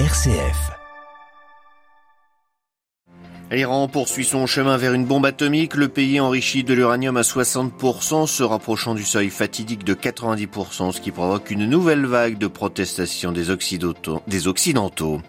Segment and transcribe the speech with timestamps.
[0.00, 0.72] RCF.
[3.52, 5.76] L'Iran poursuit son chemin vers une bombe atomique.
[5.76, 11.00] Le pays enrichi de l'uranium à 60%, se rapprochant du seuil fatidique de 90%, ce
[11.00, 15.20] qui provoque une nouvelle vague de protestations des Occidentaux.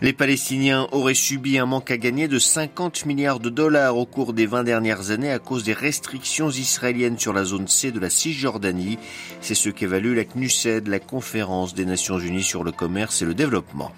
[0.00, 4.32] Les Palestiniens auraient subi un manque à gagner de 50 milliards de dollars au cours
[4.32, 8.10] des 20 dernières années à cause des restrictions israéliennes sur la zone C de la
[8.10, 9.00] Cisjordanie.
[9.40, 13.34] C'est ce qu'évalue la CNUSED, la conférence des Nations Unies sur le commerce et le
[13.34, 13.90] développement.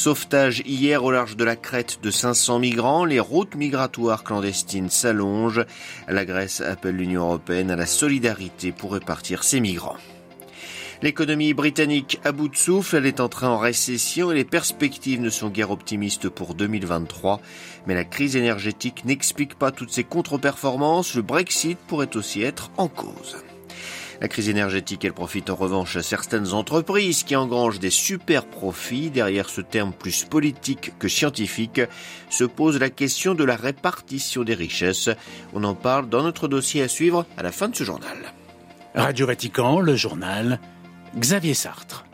[0.00, 3.04] Sauvetage hier au large de la Crète de 500 migrants.
[3.04, 5.66] Les routes migratoires clandestines s'allongent.
[6.08, 9.98] La Grèce appelle l'Union européenne à la solidarité pour répartir ces migrants.
[11.02, 15.28] L'économie britannique à bout de souffle, elle est entrée en récession et les perspectives ne
[15.28, 17.42] sont guère optimistes pour 2023.
[17.86, 21.14] Mais la crise énergétique n'explique pas toutes ces contre-performances.
[21.14, 23.36] Le Brexit pourrait aussi être en cause.
[24.20, 29.08] La crise énergétique, elle profite en revanche à certaines entreprises qui engrangent des super profits.
[29.08, 31.80] Derrière ce terme plus politique que scientifique
[32.28, 35.08] se pose la question de la répartition des richesses.
[35.54, 38.34] On en parle dans notre dossier à suivre à la fin de ce journal.
[38.94, 40.60] Radio Vatican, le journal,
[41.16, 42.04] Xavier Sartre.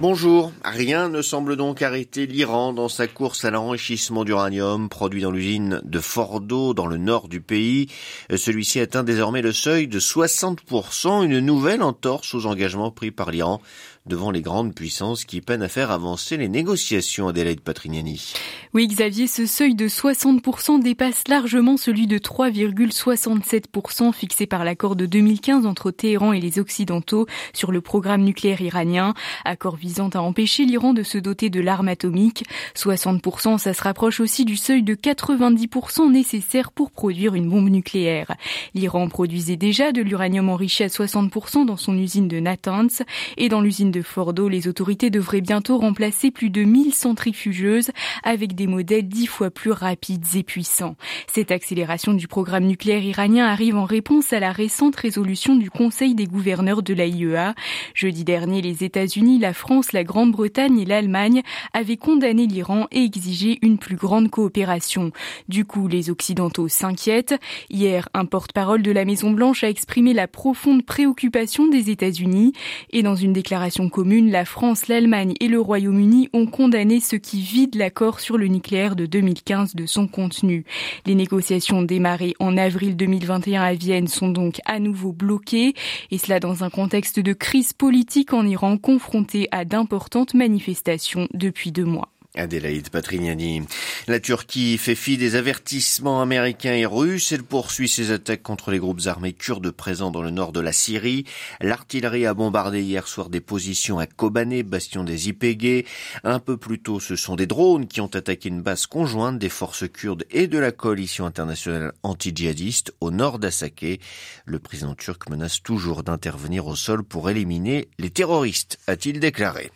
[0.00, 0.52] Bonjour.
[0.64, 5.80] Rien ne semble donc arrêter l'Iran dans sa course à l'enrichissement d'uranium produit dans l'usine
[5.82, 7.88] de Fordo dans le nord du pays.
[8.32, 13.60] Celui-ci atteint désormais le seuil de 60%, une nouvelle entorse aux engagements pris par l'Iran
[14.08, 18.32] devant les grandes puissances qui peinent à faire avancer les négociations, Adélaïde Patrignani.
[18.74, 25.06] Oui, Xavier, ce seuil de 60% dépasse largement celui de 3,67% fixé par l'accord de
[25.06, 30.64] 2015 entre Téhéran et les Occidentaux sur le programme nucléaire iranien, accord visant à empêcher
[30.64, 32.44] l'Iran de se doter de l'arme atomique.
[32.74, 38.34] 60%, ça se rapproche aussi du seuil de 90% nécessaire pour produire une bombe nucléaire.
[38.74, 43.02] L'Iran produisait déjà de l'uranium enrichi à 60% dans son usine de Natanz
[43.36, 47.90] et dans l'usine de de Fordo, les autorités devraient bientôt remplacer plus de 1000 centrifugeuses
[48.22, 50.94] avec des modèles dix fois plus rapides et puissants.
[51.26, 56.14] Cette accélération du programme nucléaire iranien arrive en réponse à la récente résolution du Conseil
[56.14, 57.56] des gouverneurs de l'AIEA.
[57.92, 63.58] Jeudi dernier, les États-Unis, la France, la Grande-Bretagne et l'Allemagne avaient condamné l'Iran et exigé
[63.62, 65.10] une plus grande coopération.
[65.48, 67.34] Du coup, les Occidentaux s'inquiètent.
[67.68, 72.52] Hier, un porte-parole de la Maison-Blanche a exprimé la profonde préoccupation des États-Unis
[72.90, 77.40] et dans une déclaration commune, la France, l'Allemagne et le Royaume-Uni ont condamné ce qui
[77.40, 80.64] vide l'accord sur le nucléaire de 2015 de son contenu.
[81.06, 85.74] Les négociations démarrées en avril 2021 à Vienne sont donc à nouveau bloquées,
[86.10, 91.72] et cela dans un contexte de crise politique en Iran confronté à d'importantes manifestations depuis
[91.72, 92.08] deux mois.
[92.34, 93.62] Adélaïde Patrignani.
[94.06, 97.32] La Turquie fait fi des avertissements américains et russes.
[97.32, 100.72] Elle poursuit ses attaques contre les groupes armés kurdes présents dans le nord de la
[100.72, 101.24] Syrie.
[101.60, 105.86] L'artillerie a bombardé hier soir des positions à Kobané, bastion des YPG.
[106.22, 109.48] Un peu plus tôt, ce sont des drones qui ont attaqué une base conjointe des
[109.48, 114.00] forces kurdes et de la coalition internationale anti-djihadiste au nord d'Assaké.
[114.44, 119.70] Le président turc menace toujours d'intervenir au sol pour éliminer les terroristes, a-t-il déclaré.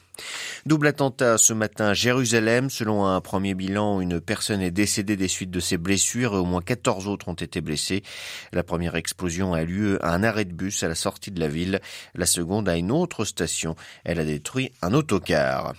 [0.65, 2.71] Double attentat ce matin à Jérusalem.
[2.71, 6.45] Selon un premier bilan, une personne est décédée des suites de ses blessures et au
[6.45, 8.03] moins 14 autres ont été blessés.
[8.53, 11.49] La première explosion a lieu à un arrêt de bus à la sortie de la
[11.49, 11.81] ville.
[12.15, 13.75] La seconde à une autre station.
[14.05, 15.75] Elle a détruit un autocar.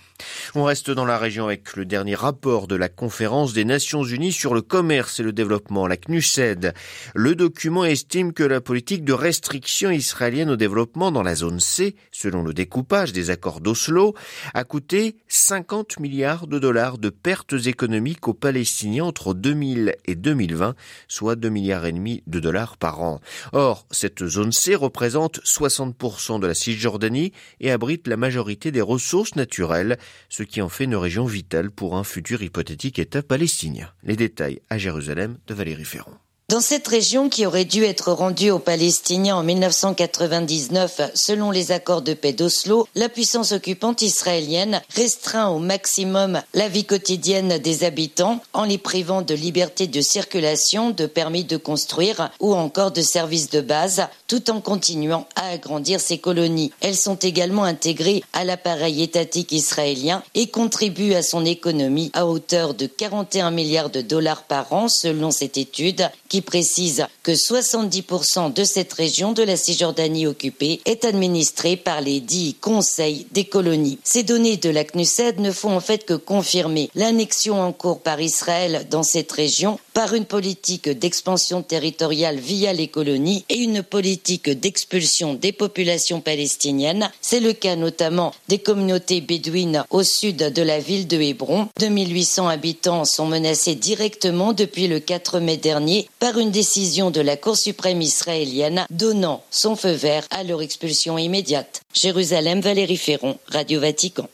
[0.54, 4.32] On reste dans la région avec le dernier rapport de la conférence des Nations Unies
[4.32, 6.74] sur le commerce et le développement, la CNUSED.
[7.14, 11.96] Le document estime que la politique de restriction israélienne au développement dans la zone C,
[12.12, 14.14] selon le découpage des accords d'Oslo,
[14.54, 20.74] a coûté 50 milliards de dollars de pertes économiques aux Palestiniens entre 2000 et 2020,
[21.08, 23.20] soit 2 milliards et demi de dollars par an.
[23.52, 29.36] Or, cette zone C représente 60% de la Cisjordanie et abrite la majorité des ressources
[29.36, 33.90] naturelles, ce qui en fait une région vitale pour un futur hypothétique État palestinien.
[34.02, 36.14] Les détails à Jérusalem de Valérie Ferron.
[36.50, 42.02] Dans cette région qui aurait dû être rendue aux Palestiniens en 1999 selon les accords
[42.02, 48.42] de paix d'Oslo, la puissance occupante israélienne restreint au maximum la vie quotidienne des habitants
[48.52, 53.48] en les privant de liberté de circulation, de permis de construire ou encore de services
[53.48, 56.72] de base, tout en continuant à agrandir ces colonies.
[56.82, 62.74] Elles sont également intégrées à l'appareil étatique israélien et contribuent à son économie à hauteur
[62.74, 68.64] de 41 milliards de dollars par an selon cette étude qui précise que 70% de
[68.64, 73.98] cette région de la Cisjordanie occupée est administrée par les dix conseils des colonies.
[74.04, 78.20] Ces données de la CNUSED ne font en fait que confirmer l'annexion en cours par
[78.20, 84.50] Israël dans cette région par une politique d'expansion territoriale via les colonies et une politique
[84.50, 87.10] d'expulsion des populations palestiniennes.
[87.20, 91.68] C'est le cas notamment des communautés bédouines au sud de la ville de Hébron.
[91.78, 97.36] 2800 habitants sont menacés directement depuis le 4 mai dernier par une décision de la
[97.36, 101.82] Cour suprême israélienne donnant son feu vert à leur expulsion immédiate.
[101.94, 104.28] Jérusalem, Valérie Ferron, Radio Vatican.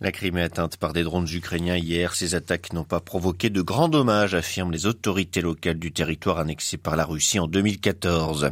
[0.00, 3.88] La Crimée atteinte par des drones ukrainiens hier, ces attaques n'ont pas provoqué de grands
[3.88, 8.50] dommages, affirment les autorités locales du territoire annexé par la Russie en 2014.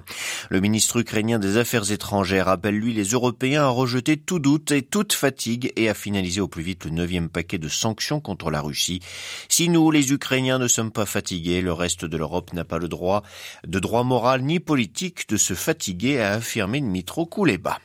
[0.50, 4.82] Le ministre ukrainien des Affaires étrangères appelle lui les Européens à rejeter tout doute et
[4.82, 8.60] toute fatigue et à finaliser au plus vite le neuvième paquet de sanctions contre la
[8.60, 9.00] Russie.
[9.48, 12.86] Si nous, les Ukrainiens, ne sommes pas fatigués, le reste de l'Europe n'a pas le
[12.86, 13.24] droit,
[13.66, 17.80] de droit moral ni politique, de se fatiguer, a affirmé Dmitro Kuleba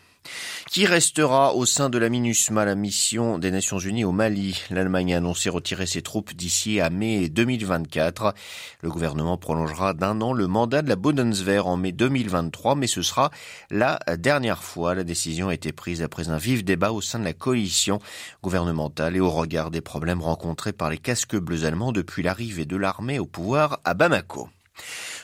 [0.70, 4.62] qui restera au sein de la MINUSMA, la mission des Nations Unies au Mali?
[4.70, 8.34] L'Allemagne a annoncé retirer ses troupes d'ici à mai 2024.
[8.82, 13.02] Le gouvernement prolongera d'un an le mandat de la Bundeswehr en mai 2023, mais ce
[13.02, 13.32] sera
[13.70, 14.96] la dernière fois.
[14.96, 18.00] La décision a été prise après un vif débat au sein de la coalition
[18.44, 22.78] gouvernementale et au regard des problèmes rencontrés par les casques bleus allemands depuis l'arrivée de
[22.78, 24.50] l'armée au pouvoir à Bamako.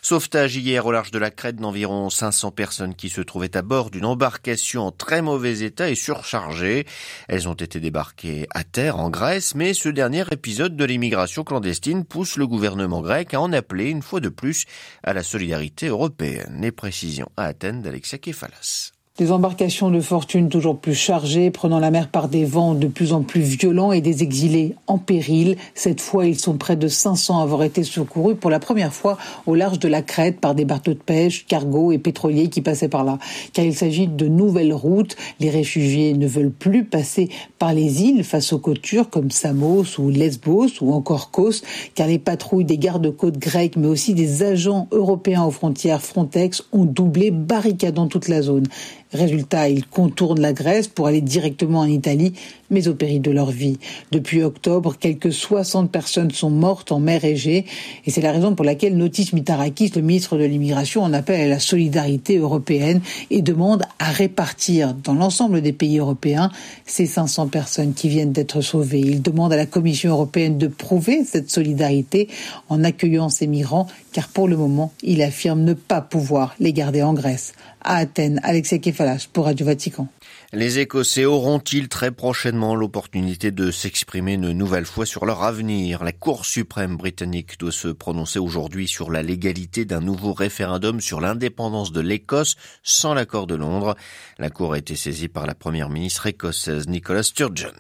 [0.06, 3.90] Sauvetage hier au large de la Crète d'environ 500 personnes qui se trouvaient à bord
[3.90, 6.86] d'une embarcation en très mauvais état et surchargée.
[7.30, 12.04] Elles ont été débarquées à terre en Grèce, mais ce dernier épisode de l'immigration clandestine
[12.04, 14.66] pousse le gouvernement grec à en appeler une fois de plus
[15.04, 16.60] à la solidarité européenne.
[16.60, 18.92] Les précisions à Athènes d'Alexia Kefalas.
[19.20, 23.14] Des embarcations de fortune toujours plus chargées, prenant la mer par des vents de plus
[23.14, 25.56] en plus violents et des exilés en péril.
[25.76, 29.20] Cette fois, ils sont près de 500 à avoir été secourus pour la première fois
[29.46, 32.90] au large de la Crète par des bateaux de pêche, cargos et pétroliers qui passaient
[32.90, 33.20] par là.
[33.54, 35.16] Car il s'agit de nouvelles routes.
[35.40, 40.00] Les réfugiés ne veulent plus passer par les îles face aux côtes turques comme Samos
[40.00, 41.62] ou Lesbos ou encore Kos,
[41.94, 46.86] car les patrouilles des gardes-côtes grecs, mais aussi des agents européens aux frontières Frontex ont
[46.86, 48.66] doublé, barricadant toute la zone.
[49.14, 52.34] Résultat, ils contournent la Grèce pour aller directement en Italie,
[52.74, 53.78] mais au péril de leur vie.
[54.12, 57.66] Depuis octobre, quelques 60 personnes sont mortes en mer Égée,
[58.06, 61.48] et c'est la raison pour laquelle Notis Mitarakis, le ministre de l'immigration, en appelle à
[61.48, 66.52] la solidarité européenne et demande à répartir dans l'ensemble des pays européens
[66.86, 69.00] ces 500 personnes qui viennent d'être sauvées.
[69.00, 72.28] Il demande à la Commission européenne de prouver cette solidarité
[72.70, 77.04] en accueillant ces migrants, car pour le moment, il affirme ne pas pouvoir les garder
[77.04, 77.54] en Grèce.
[77.82, 80.08] À Athènes, Alexei Kefalas pour Radio Vatican.
[80.56, 86.04] Les Écossais auront-ils très prochainement l'opportunité de s'exprimer une nouvelle fois sur leur avenir?
[86.04, 91.22] La Cour suprême britannique doit se prononcer aujourd'hui sur la légalité d'un nouveau référendum sur
[91.22, 93.96] l'indépendance de l'Écosse sans l'accord de Londres.
[94.38, 97.74] La Cour a été saisie par la première ministre écossaise Nicola Sturgeon.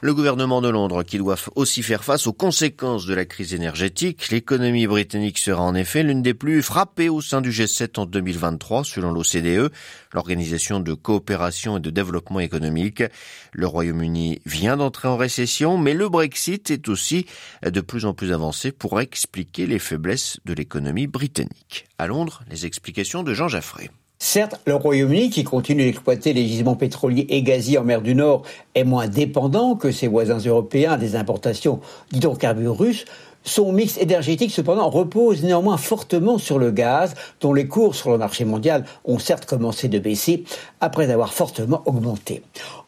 [0.00, 4.30] Le gouvernement de Londres qui doit aussi faire face aux conséquences de la crise énergétique.
[4.30, 8.82] L'économie britannique sera en effet l'une des plus frappées au sein du G7 en 2023
[8.82, 9.70] selon l'OCDE,
[10.12, 13.04] l'organisation de coopération de développement économique.
[13.52, 17.26] Le Royaume-Uni vient d'entrer en récession, mais le Brexit est aussi
[17.62, 21.86] de plus en plus avancé pour expliquer les faiblesses de l'économie britannique.
[21.98, 23.90] À Londres, les explications de Jean Jaffré.
[24.18, 28.42] Certes, le Royaume-Uni, qui continue d'exploiter les gisements pétroliers et gaziers en mer du Nord,
[28.74, 33.04] est moins dépendant que ses voisins européens des importations d'hydrocarbures russes,
[33.44, 38.18] son mix énergétique, cependant, repose néanmoins fortement sur le gaz, dont les cours sur le
[38.18, 40.44] marché mondial ont certes commencé de baisser
[40.80, 42.42] après avoir fortement augmenté.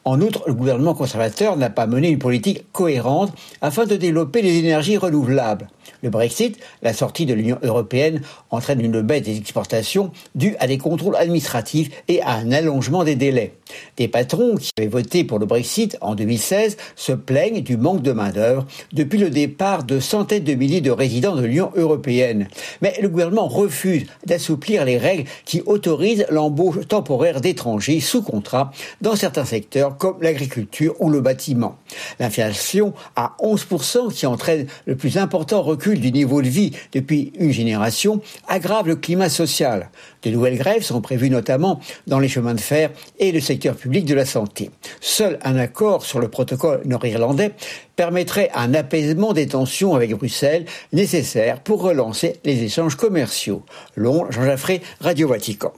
[0.07, 4.57] En outre, le gouvernement conservateur n'a pas mené une politique cohérente afin de développer les
[4.59, 5.67] énergies renouvelables.
[6.01, 10.77] Le Brexit, la sortie de l'Union européenne, entraîne une baisse des exportations due à des
[10.77, 13.53] contrôles administratifs et à un allongement des délais.
[13.97, 18.13] Des patrons qui avaient voté pour le Brexit en 2016 se plaignent du manque de
[18.13, 22.47] main-d'œuvre depuis le départ de centaines de milliers de résidents de l'Union européenne.
[22.81, 29.17] Mais le gouvernement refuse d'assouplir les règles qui autorisent l'embauche temporaire d'étrangers sous contrat dans
[29.17, 31.77] certains secteurs comme l'agriculture ou le bâtiment.
[32.19, 37.51] L'inflation à 11% qui entraîne le plus important recul du niveau de vie depuis une
[37.51, 39.89] génération aggrave le climat social.
[40.23, 44.05] De nouvelles grèves sont prévues notamment dans les chemins de fer et le secteur public
[44.05, 44.71] de la santé.
[44.99, 47.51] Seul un accord sur le protocole nord-irlandais
[47.95, 53.63] permettrait un apaisement des tensions avec Bruxelles nécessaire pour relancer les échanges commerciaux.
[53.95, 55.73] Long, Jean Jaffré, Radio Vatican.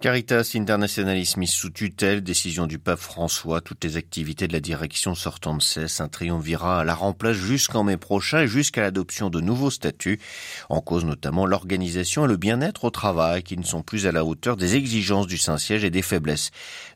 [0.00, 5.14] Caritas Internationalis mise sous tutelle, décision du pape François, toutes les activités de la direction
[5.14, 9.68] sortante cessent, un triumvirat à la remplace jusqu'en mai prochain et jusqu'à l'adoption de nouveaux
[9.68, 10.18] statuts,
[10.70, 14.24] en cause notamment l'organisation et le bien-être au travail qui ne sont plus à la
[14.24, 16.50] hauteur des exigences du Saint-Siège et des faiblesses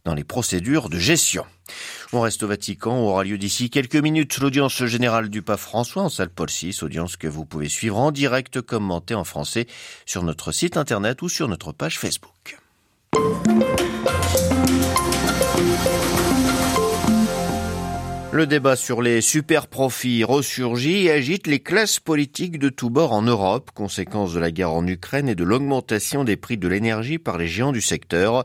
[0.07, 1.45] dans les procédures de gestion.
[2.15, 6.09] On reste au Vatican, aura lieu d'ici quelques minutes l'audience générale du pape François en
[6.09, 9.67] salle Paul VI, audience que vous pouvez suivre en direct commentée en français
[10.07, 12.64] sur notre site internet ou sur notre page Facebook.
[18.35, 23.13] Le débat sur les super profits ressurgit et agite les classes politiques de tous bords
[23.13, 27.19] en Europe, conséquence de la guerre en Ukraine et de l'augmentation des prix de l'énergie
[27.19, 28.45] par les géants du secteur.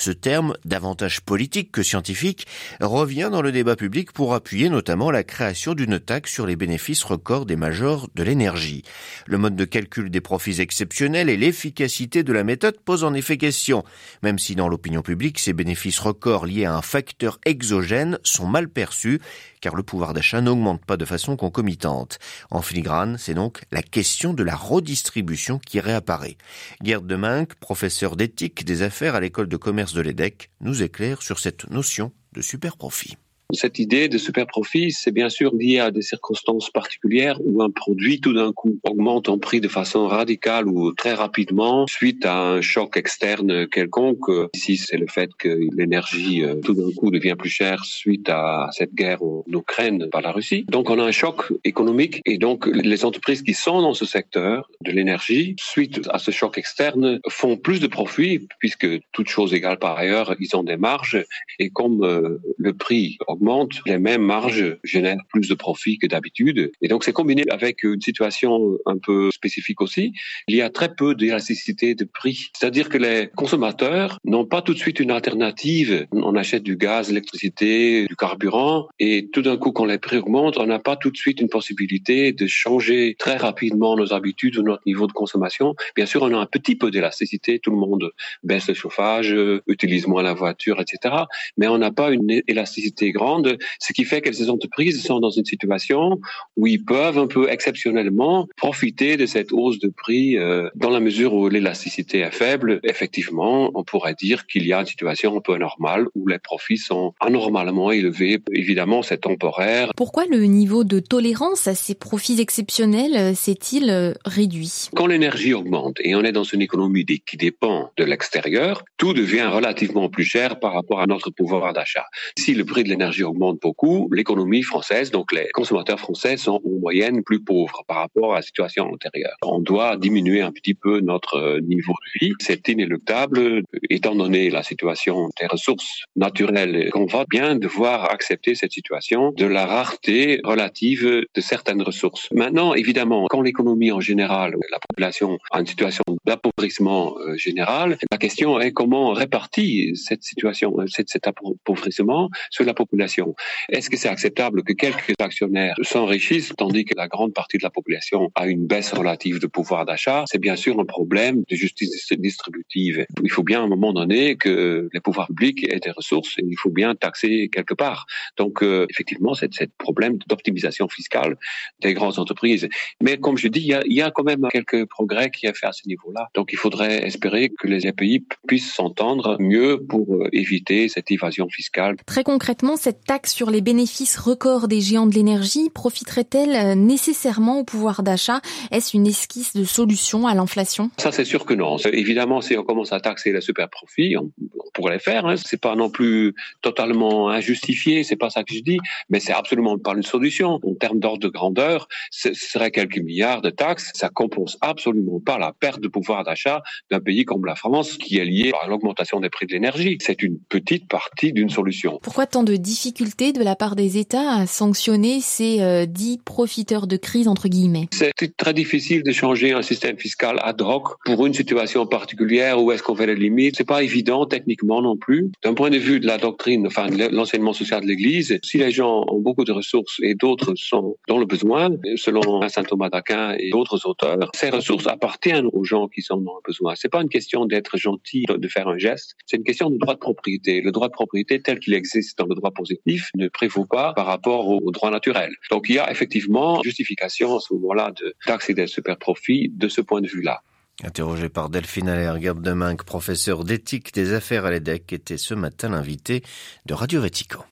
[0.00, 2.46] Ce terme, davantage politique que scientifique,
[2.80, 7.04] revient dans le débat public pour appuyer notamment la création d'une taxe sur les bénéfices
[7.04, 8.82] records des majors de l'énergie.
[9.26, 13.36] Le mode de calcul des profits exceptionnels et l'efficacité de la méthode posent en effet
[13.36, 13.84] question,
[14.22, 18.70] même si dans l'opinion publique ces bénéfices records liés à un facteur exogène sont mal
[18.70, 19.20] perçus,
[19.60, 22.18] car le pouvoir d'achat n'augmente pas de façon concomitante.
[22.50, 26.36] En filigrane, c'est donc la question de la redistribution qui réapparaît.
[26.82, 31.22] Gerd de Minck, professeur d'éthique des affaires à l'école de commerce de l'EDEC nous éclaire
[31.22, 33.16] sur cette notion de super profit.
[33.52, 37.70] Cette idée de super profit, c'est bien sûr lié à des circonstances particulières où un
[37.70, 42.40] produit tout d'un coup augmente en prix de façon radicale ou très rapidement suite à
[42.40, 44.30] un choc externe quelconque.
[44.54, 48.68] Ici, c'est le fait que l'énergie euh, tout d'un coup devient plus chère suite à
[48.72, 50.64] cette guerre en Ukraine par la Russie.
[50.68, 54.70] Donc, on a un choc économique et donc les entreprises qui sont dans ce secteur
[54.84, 59.78] de l'énergie, suite à ce choc externe, font plus de profits puisque toute chose égale
[59.78, 61.24] par ailleurs, ils ont des marges
[61.58, 66.06] et comme euh, le prix augmente, augmente, les mêmes marges génèrent plus de profits que
[66.06, 66.70] d'habitude.
[66.82, 70.12] Et donc c'est combiné avec une situation un peu spécifique aussi.
[70.48, 72.50] Il y a très peu d'élasticité de prix.
[72.58, 76.06] C'est-à-dire que les consommateurs n'ont pas tout de suite une alternative.
[76.12, 80.58] On achète du gaz, l'électricité, du carburant, et tout d'un coup, quand les prix augmentent,
[80.58, 84.62] on n'a pas tout de suite une possibilité de changer très rapidement nos habitudes ou
[84.62, 85.74] notre niveau de consommation.
[85.96, 87.58] Bien sûr, on a un petit peu d'élasticité.
[87.58, 88.10] Tout le monde
[88.42, 89.34] baisse le chauffage,
[89.66, 91.14] utilise moins la voiture, etc.
[91.56, 93.29] Mais on n'a pas une élasticité grande
[93.78, 96.20] ce qui fait que ces entreprises sont dans une situation
[96.56, 101.00] où ils peuvent un peu exceptionnellement profiter de cette hausse de prix euh, dans la
[101.00, 102.80] mesure où l'élasticité est faible.
[102.84, 106.78] Effectivement, on pourrait dire qu'il y a une situation un peu anormale où les profits
[106.78, 108.38] sont anormalement élevés.
[108.52, 109.92] Évidemment, c'est temporaire.
[109.96, 114.88] Pourquoi le niveau de tolérance à ces profits exceptionnels euh, s'est-il euh, réduit?
[114.94, 119.46] Quand l'énergie augmente et on est dans une économie qui dépend de l'extérieur, tout devient
[119.46, 122.04] relativement plus cher par rapport à notre pouvoir d'achat.
[122.38, 126.80] Si le prix de l'énergie augmente beaucoup, l'économie française, donc les consommateurs français sont en
[126.80, 129.36] moyenne plus pauvres par rapport à la situation antérieure.
[129.42, 132.32] On doit diminuer un petit peu notre euh, niveau de vie.
[132.40, 138.72] C'est inéluctable étant donné la situation des ressources naturelles qu'on va bien devoir accepter cette
[138.72, 142.28] situation de la rareté relative de certaines ressources.
[142.32, 148.18] Maintenant, évidemment, quand l'économie en général, la population a une situation d'appauvrissement euh, général, la
[148.18, 154.62] question est comment répartir cette situation, cet appauvrissement sur la population est-ce que c'est acceptable
[154.62, 158.92] que quelques actionnaires s'enrichissent tandis que la grande partie de la population a une baisse
[158.92, 160.24] relative de pouvoir d'achat?
[160.26, 163.06] C'est bien sûr un problème de justice distributive.
[163.22, 166.44] Il faut bien à un moment donné que les pouvoirs publics aient des ressources et
[166.44, 168.06] il faut bien taxer quelque part.
[168.36, 171.36] Donc euh, effectivement, c'est ce problème d'optimisation fiscale
[171.80, 172.68] des grandes entreprises.
[173.02, 175.72] Mais comme je dis, il y a, quand même quelques progrès qui a fait à
[175.72, 176.28] ce niveau-là.
[176.34, 181.48] Donc il faudrait espérer que les pays puissent s'entendre mieux pour euh, éviter cette évasion
[181.48, 181.96] fiscale.
[182.06, 187.60] Très concrètement, cette taxe sur les bénéfices records des géants de l'énergie profiterait-elle euh, nécessairement
[187.60, 188.40] au pouvoir d'achat?
[188.70, 190.90] Est-ce une esquisse de solution à l'inflation?
[190.98, 191.76] Ça, c'est sûr que non.
[191.92, 194.30] Évidemment, si on commence à taxer les super profits, on,
[194.72, 195.26] pourrait les faire.
[195.26, 195.36] Hein.
[195.36, 199.78] C'est pas non plus totalement injustifié, c'est pas ça que je dis, mais c'est absolument
[199.78, 200.58] pas une solution.
[200.62, 203.90] En termes d'ordre de grandeur, ce serait quelques milliards de taxes.
[203.94, 208.18] Ça compense absolument pas la perte de pouvoir d'achat d'un pays comme la France, qui
[208.18, 209.98] est liée à l'augmentation des prix de l'énergie.
[210.00, 211.98] C'est une petite partie d'une solution.
[212.02, 216.18] Pourquoi tant de difficultés difficulté de la part des États à sanctionner ces euh, dits
[216.24, 217.88] profiteurs de crise entre guillemets?
[217.92, 222.72] C'est très difficile de changer un système fiscal ad hoc pour une situation particulière où
[222.72, 223.56] est-ce qu'on fait les limites.
[223.56, 225.30] C'est pas évident techniquement non plus.
[225.42, 228.70] D'un point de vue de la doctrine, enfin de l'enseignement social de l'Église, si les
[228.70, 233.34] gens ont beaucoup de ressources et d'autres sont dans le besoin, selon saint Thomas d'Aquin
[233.38, 236.74] et d'autres auteurs, ces ressources appartiennent aux gens qui sont dans le besoin.
[236.76, 239.14] C'est pas une question d'être gentil, de faire un geste.
[239.26, 240.60] C'est une question de droit de propriété.
[240.60, 244.06] Le droit de propriété tel qu'il existe dans le droit positif ne prévaut pas par
[244.06, 245.32] rapport au droit naturel.
[245.50, 249.68] Donc il y a effectivement justification à ce moment-là de taxer des super profits de
[249.68, 250.42] ce point de vue-là.
[250.82, 252.52] Interrogé par Delphine Allaire, de
[252.84, 256.22] professeur d'éthique des affaires à l'EDEC, était ce matin l'invité
[256.64, 257.44] de Radio Vatican.